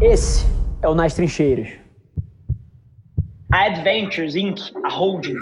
[0.00, 0.46] Esse
[0.80, 1.70] é o Nas Trincheiras.
[3.52, 5.38] A Adventures Inc., a holding,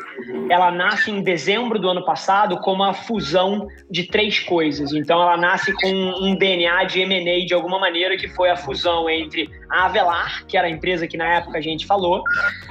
[0.49, 4.95] ela nasce em dezembro do ano passado como a fusão de três coisas.
[4.95, 9.11] Então, ela nasce com um DNA de M&A de alguma maneira, que foi a fusão
[9.11, 12.23] entre a Avelar, que era a empresa que na época a gente falou,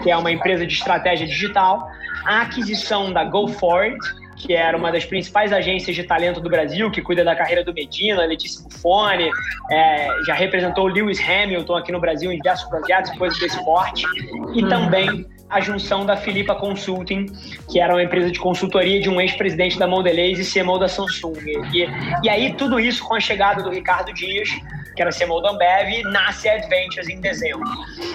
[0.01, 1.87] que é uma empresa de estratégia digital,
[2.25, 3.99] a aquisição da GoForward,
[4.35, 7.73] que era uma das principais agências de talento do Brasil, que cuida da carreira do
[7.73, 9.29] Medina, Letícia Buffoni,
[9.71, 14.05] é, já representou o Lewis Hamilton aqui no Brasil em diversos projetos, coisas do esporte,
[14.53, 14.69] e uhum.
[14.69, 17.27] também a junção da Filipa Consulting,
[17.69, 21.37] que era uma empresa de consultoria de um ex-presidente da Mondelez e CMO da Samsung.
[21.71, 21.87] E,
[22.23, 24.49] e aí tudo isso com a chegada do Ricardo Dias,
[24.95, 27.63] que era CMO da Ambev, nasce a Adventures em dezembro.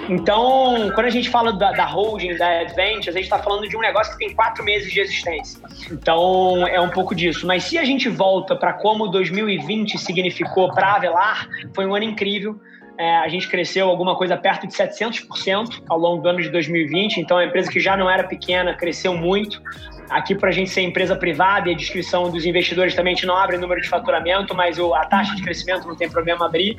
[0.08, 3.76] Então, quando a gente fala da, da holding, da Adventures, a gente está falando de
[3.76, 5.60] um negócio que tem quatro meses de existência.
[5.90, 7.46] Então, é um pouco disso.
[7.46, 12.60] Mas se a gente volta para como 2020 significou para Avelar, foi um ano incrível.
[13.00, 17.16] É, a gente cresceu alguma coisa perto de 700% ao longo do ano de 2020,
[17.16, 19.62] então uma empresa que já não era pequena cresceu muito.
[20.10, 23.24] Aqui, para a gente ser empresa privada e a descrição dos investidores também, a gente
[23.24, 26.78] não abre número de faturamento, mas a taxa de crescimento não tem problema abrir.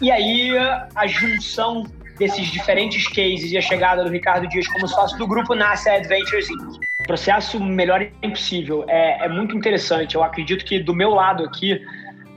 [0.00, 0.50] E aí,
[0.96, 1.84] a junção
[2.18, 5.94] desses diferentes cases e a chegada do Ricardo Dias como sócio do grupo nasce a
[5.94, 6.80] Adventures Inc.
[7.06, 8.84] Processo melhor impossível.
[8.88, 10.16] É, é muito interessante.
[10.16, 11.80] Eu acredito que do meu lado aqui,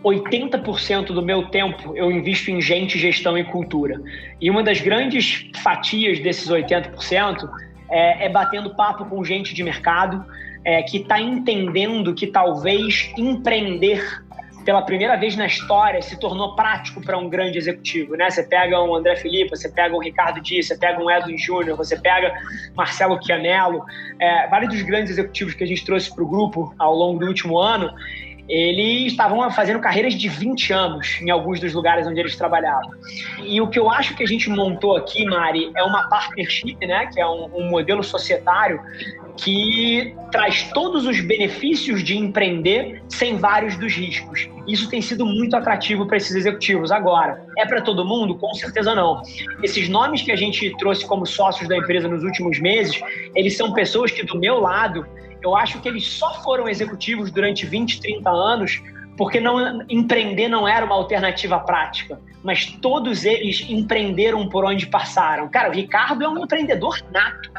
[0.05, 3.99] 80% do meu tempo eu invisto em gente, gestão e cultura.
[4.39, 7.49] E uma das grandes fatias desses 80%
[7.89, 10.23] é, é batendo papo com gente de mercado
[10.63, 14.23] é, que está entendendo que talvez empreender
[14.63, 18.31] pela primeira vez na história se tornou prático para um grande executivo, né?
[18.31, 21.77] Você pega um André Felipe, você pega um Ricardo Dias, você pega um Edwin Júnior,
[21.77, 22.33] você pega
[22.75, 23.85] Marcelo Chianello,
[24.19, 27.27] é, vários dos grandes executivos que a gente trouxe para o grupo ao longo do
[27.27, 27.93] último ano,
[28.47, 32.91] eles estavam fazendo carreiras de 20 anos em alguns dos lugares onde eles trabalhavam.
[33.43, 37.07] E o que eu acho que a gente montou aqui, Mari, é uma partnership, né,
[37.11, 38.79] que é um, um modelo societário
[39.37, 44.47] que traz todos os benefícios de empreender sem vários dos riscos.
[44.67, 46.91] Isso tem sido muito atrativo para esses executivos.
[46.91, 48.35] Agora, é para todo mundo?
[48.35, 49.21] Com certeza não.
[49.61, 52.99] Esses nomes que a gente trouxe como sócios da empresa nos últimos meses,
[53.35, 55.05] eles são pessoas que, do meu lado,
[55.45, 58.81] eu acho que eles só foram executivos durante 20, 30 anos
[59.17, 65.49] porque não empreender não era uma alternativa prática mas todos eles empreenderam por onde passaram.
[65.49, 67.49] Cara, o Ricardo é um empreendedor nato.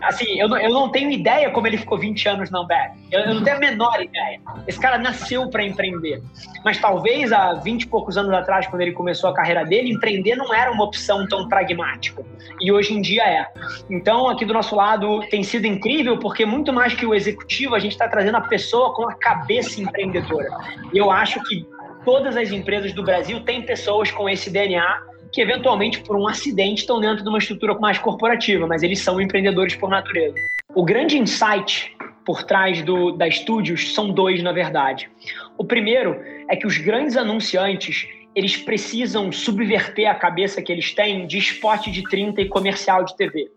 [0.00, 2.92] Assim, eu não, eu não tenho ideia como ele ficou 20 anos na Ambev.
[3.10, 4.40] Eu, eu não tenho a menor ideia.
[4.68, 6.22] Esse cara nasceu para empreender.
[6.64, 10.36] Mas talvez há 20 e poucos anos atrás, quando ele começou a carreira dele, empreender
[10.36, 12.24] não era uma opção tão pragmática.
[12.60, 13.44] E hoje em dia é.
[13.90, 17.80] Então, aqui do nosso lado, tem sido incrível, porque muito mais que o executivo, a
[17.80, 20.48] gente está trazendo a pessoa com a cabeça empreendedora.
[20.92, 21.64] E eu acho que
[22.04, 26.80] todas as empresas do Brasil têm pessoas com esse DNA que eventualmente por um acidente
[26.80, 30.34] estão dentro de uma estrutura mais corporativa, mas eles são empreendedores por natureza.
[30.74, 31.94] O grande insight
[32.24, 35.10] por trás do, da Studios são dois, na verdade.
[35.56, 36.16] O primeiro
[36.48, 41.88] é que os grandes anunciantes eles precisam subverter a cabeça que eles têm de spot
[41.88, 43.50] de 30 e comercial de TV.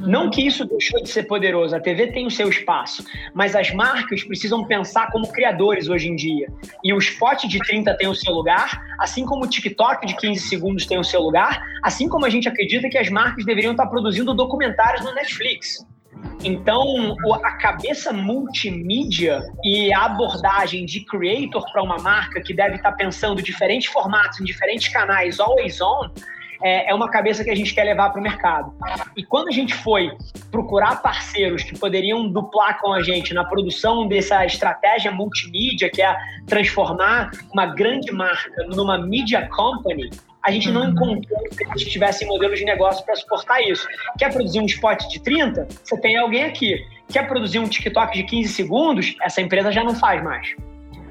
[0.00, 3.04] Não que isso deixou de ser poderoso, a TV tem o seu espaço,
[3.34, 6.48] mas as marcas precisam pensar como criadores hoje em dia.
[6.84, 10.48] E o spot de 30 tem o seu lugar, assim como o TikTok de 15
[10.48, 13.86] segundos tem o seu lugar, assim como a gente acredita que as marcas deveriam estar
[13.86, 15.84] produzindo documentários no Netflix.
[16.44, 22.92] Então, a cabeça multimídia e a abordagem de creator para uma marca que deve estar
[22.92, 26.10] pensando diferentes formatos em diferentes canais, always on,
[26.62, 28.72] é, é uma cabeça que a gente quer levar para o mercado.
[29.16, 30.10] E quando a gente foi
[30.50, 36.16] procurar parceiros que poderiam duplar com a gente na produção dessa estratégia multimídia, que é
[36.46, 40.10] transformar uma grande marca numa media company,
[40.42, 43.86] a gente não encontrou que a gente tivesse modelos de negócio para suportar isso.
[44.18, 45.66] Quer produzir um spot de 30?
[45.84, 46.86] Você tem alguém aqui.
[47.12, 49.14] Quer produzir um TikTok de 15 segundos?
[49.20, 50.54] Essa empresa já não faz mais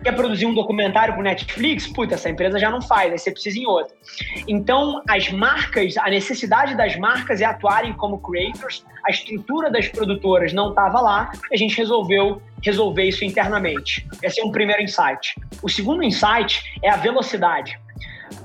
[0.07, 3.59] quer produzir um documentário para Netflix, puta, essa empresa já não faz, aí você precisa
[3.59, 3.93] em outra.
[4.47, 10.53] Então, as marcas, a necessidade das marcas é atuarem como creators, a estrutura das produtoras
[10.53, 14.07] não estava lá, e a gente resolveu resolver isso internamente.
[14.23, 15.35] Esse é um primeiro insight.
[15.61, 17.77] O segundo insight é a velocidade.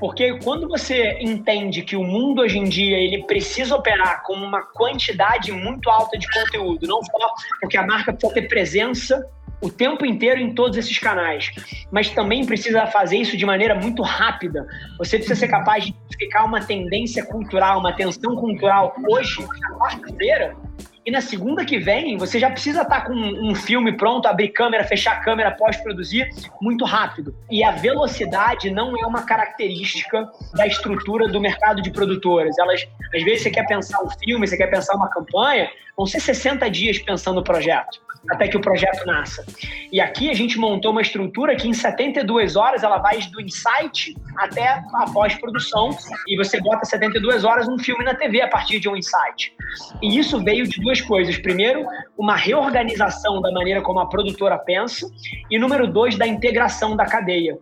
[0.01, 4.63] Porque quando você entende que o mundo hoje em dia ele precisa operar com uma
[4.63, 9.25] quantidade muito alta de conteúdo, não só porque a marca precisa ter presença
[9.63, 11.51] o tempo inteiro em todos esses canais,
[11.91, 14.67] mas também precisa fazer isso de maneira muito rápida.
[14.99, 20.57] Você precisa ser capaz de identificar uma tendência cultural, uma tensão cultural hoje, na quarta-feira,
[21.05, 24.49] e na segunda que vem você já precisa estar tá com um filme pronto, abrir
[24.49, 26.29] câmera, fechar câmera, pós-produzir
[26.61, 27.35] muito rápido.
[27.51, 32.57] E a velocidade não é uma característica da estrutura do mercado de produtoras.
[32.59, 36.21] Elas, às vezes, você quer pensar um filme, você quer pensar uma campanha, vão ser
[36.21, 38.01] 60 dias pensando no projeto
[38.31, 39.45] até que o projeto nasça.
[39.91, 44.15] E aqui a gente montou uma estrutura que em 72 horas ela vai do insight
[44.37, 45.91] até a pós-produção
[46.27, 49.55] e você bota 72 horas um filme na TV a partir de um insight.
[50.03, 51.37] E isso veio de duas coisas.
[51.39, 51.85] Primeiro,
[52.17, 55.07] uma reorganização da maneira como a produtora pensa
[55.51, 57.59] e número dois, da integração da cadeia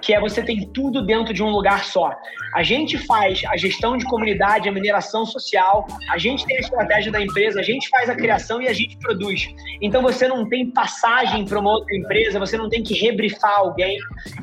[0.00, 2.12] que é você tem tudo dentro de um lugar só.
[2.54, 7.12] A gente faz a gestão de comunidade, a mineração social, a gente tem a estratégia
[7.12, 9.46] da empresa, a gente faz a criação e a gente produz.
[9.80, 13.98] Então você não tem passagem para uma outra empresa, você não tem que rebrifar alguém.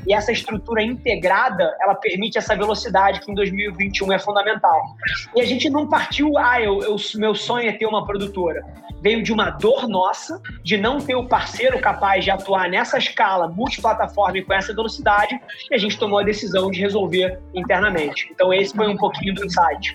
[0.08, 4.82] E essa estrutura integrada, ela permite essa velocidade que em 2021 é fundamental.
[5.36, 8.64] E a gente não partiu, ah, eu, eu, meu sonho é ter uma produtora.
[9.02, 13.50] Veio de uma dor nossa de não ter o parceiro capaz de atuar nessa escala
[13.50, 15.38] multiplataforma e com essa velocidade
[15.70, 18.30] e a gente tomou a decisão de resolver internamente.
[18.32, 19.94] Então, esse foi um pouquinho do insight.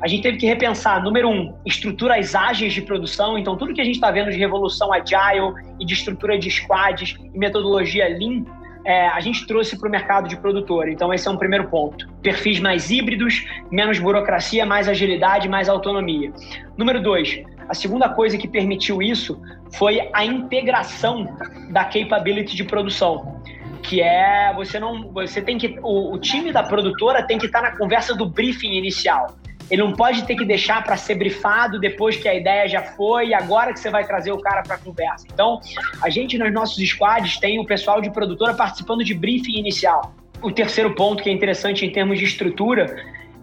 [0.00, 3.36] A gente teve que repensar, número um, estruturas ágeis de produção.
[3.36, 7.16] Então, tudo que a gente está vendo de revolução agile e de estrutura de squads
[7.34, 8.44] e metodologia lean,
[8.84, 10.88] é, a gente trouxe para o mercado de produtor.
[10.88, 12.08] Então, esse é um primeiro ponto.
[12.22, 16.32] Perfis mais híbridos, menos burocracia, mais agilidade, mais autonomia.
[16.78, 19.40] Número dois, a segunda coisa que permitiu isso
[19.72, 21.36] foi a integração
[21.70, 23.39] da capability de produção
[23.82, 27.62] que é você não você tem que o, o time da produtora tem que estar
[27.62, 29.36] tá na conversa do briefing inicial.
[29.70, 33.28] Ele não pode ter que deixar para ser brifado depois que a ideia já foi
[33.28, 35.26] e agora que você vai trazer o cara para a conversa.
[35.32, 35.60] Então,
[36.02, 40.12] a gente nos nossos squads tem o pessoal de produtora participando de briefing inicial.
[40.42, 42.96] O terceiro ponto que é interessante em termos de estrutura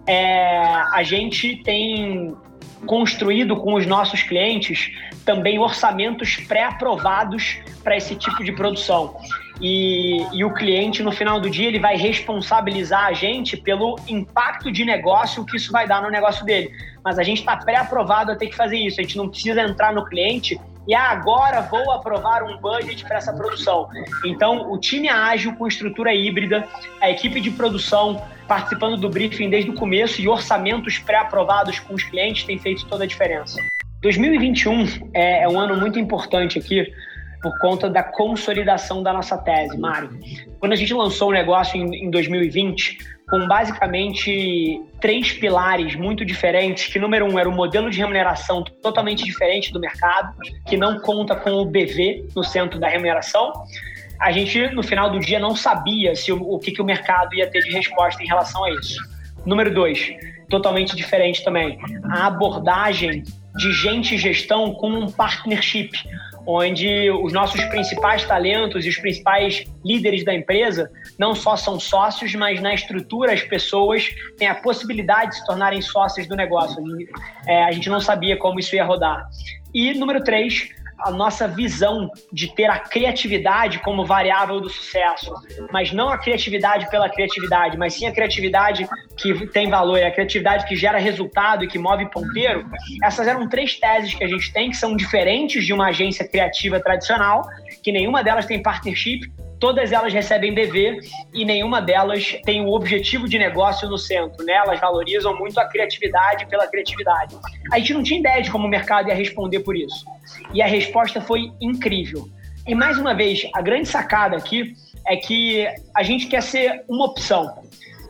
[0.06, 0.57] é
[0.94, 2.36] a gente tem
[2.86, 4.92] construído com os nossos clientes
[5.26, 9.16] também orçamentos pré-aprovados para esse tipo de produção
[9.60, 14.72] e, e, o cliente, no final do dia, ele vai responsabilizar a gente pelo impacto
[14.72, 16.72] de negócio que isso vai dar no negócio dele.
[17.04, 19.00] Mas a gente está pré-aprovado a ter que fazer isso.
[19.00, 23.18] A gente não precisa entrar no cliente e ah, agora vou aprovar um budget para
[23.18, 23.90] essa produção.
[24.26, 26.68] Então, o time ágil com estrutura híbrida,
[27.02, 32.04] a equipe de produção participando do briefing desde o começo e orçamentos pré-aprovados com os
[32.04, 33.62] clientes tem feito toda a diferença.
[34.02, 36.88] 2021 é, é um ano muito importante aqui
[37.42, 40.10] por conta da consolidação da nossa tese, Mário.
[40.60, 42.98] Quando a gente lançou o negócio em, em 2020,
[43.30, 49.24] com basicamente três pilares muito diferentes, que número um era o modelo de remuneração totalmente
[49.24, 50.34] diferente do mercado,
[50.68, 53.52] que não conta com o BV no centro da remuneração.
[54.19, 57.36] A gente, no final do dia, não sabia se o, o que, que o mercado
[57.36, 59.00] ia ter de resposta em relação a isso.
[59.46, 60.10] Número dois,
[60.50, 61.80] totalmente diferente também,
[62.10, 63.24] a abordagem
[63.56, 65.92] de gente e gestão com um partnership,
[66.46, 72.34] onde os nossos principais talentos e os principais líderes da empresa não só são sócios,
[72.36, 76.81] mas na estrutura as pessoas têm a possibilidade de se tornarem sócios do negócio.
[77.46, 79.28] É, a gente não sabia como isso ia rodar.
[79.74, 80.69] E número três,
[81.00, 85.32] a nossa visão de ter a criatividade como variável do sucesso,
[85.72, 90.66] mas não a criatividade pela criatividade, mas sim a criatividade que tem valor, a criatividade
[90.66, 92.66] que gera resultado e que move ponteiro.
[93.04, 96.80] Essas eram três teses que a gente tem que são diferentes de uma agência criativa
[96.80, 97.44] tradicional,
[97.84, 101.00] que nenhuma delas tem partnership, todas elas recebem BV
[101.33, 104.54] e nenhuma delas tem o objetivo de negócio no centro, né?
[104.54, 107.35] Elas valorizam muito a criatividade pela criatividade.
[107.71, 110.06] A gente não tinha ideia de como o mercado ia responder por isso.
[110.54, 112.28] E a resposta foi incrível.
[112.68, 114.73] E mais uma vez, a grande sacada aqui
[115.06, 117.61] é que a gente quer ser uma opção.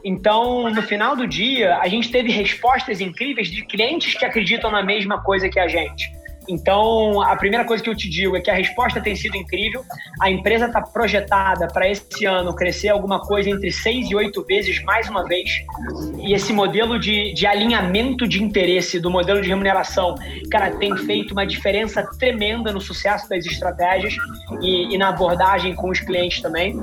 [0.04, 4.82] Então, no final do dia, a gente teve respostas incríveis de clientes que acreditam na
[4.82, 6.12] mesma coisa que a gente.
[6.48, 9.84] Então, a primeira coisa que eu te digo é que a resposta tem sido incrível.
[10.22, 14.82] A empresa está projetada para esse ano crescer alguma coisa entre seis e oito vezes
[14.84, 15.50] mais uma vez.
[16.20, 20.16] E esse modelo de, de alinhamento de interesse do modelo de remuneração,
[20.50, 24.16] cara, tem feito uma diferença tremenda no sucesso das estratégias
[24.62, 26.80] e, e na abordagem com os clientes também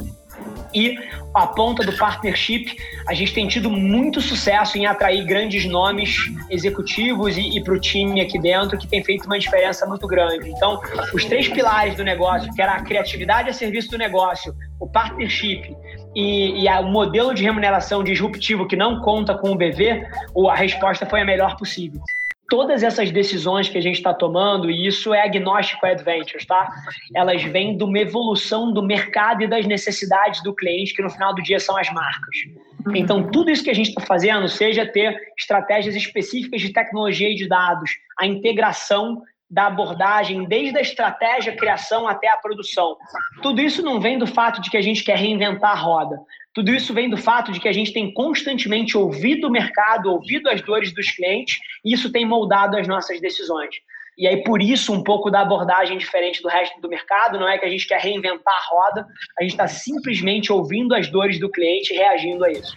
[0.75, 0.99] e
[1.33, 2.77] a ponta do partnership,
[3.09, 6.17] a gente tem tido muito sucesso em atrair grandes nomes
[6.51, 10.51] executivos e, e para o time aqui dentro, que tem feito uma diferença muito grande.
[10.51, 10.81] Então,
[11.13, 15.77] os três pilares do negócio, que era a criatividade a serviço do negócio, o partnership
[16.15, 20.07] e, o modelo de remuneração disruptivo que não conta com o BV,
[20.51, 22.01] a resposta foi a melhor possível
[22.49, 26.69] todas essas decisões que a gente está tomando, e isso é agnóstico Adventures, tá?
[27.15, 31.35] Elas vêm de uma evolução do mercado e das necessidades do cliente, que no final
[31.35, 32.37] do dia são as marcas.
[32.95, 37.35] Então, tudo isso que a gente está fazendo, seja ter estratégias específicas de tecnologia e
[37.35, 42.97] de dados, a integração da abordagem, desde a estratégia, criação até a produção.
[43.41, 46.19] Tudo isso não vem do fato de que a gente quer reinventar a roda.
[46.55, 50.49] Tudo isso vem do fato de que a gente tem constantemente ouvido o mercado, ouvido
[50.49, 53.75] as dores dos clientes, e isso tem moldado as nossas decisões.
[54.17, 57.59] E aí, por isso, um pouco da abordagem diferente do resto do mercado, não é
[57.59, 59.07] que a gente quer reinventar a roda,
[59.37, 62.77] a gente está simplesmente ouvindo as dores do cliente e reagindo a isso.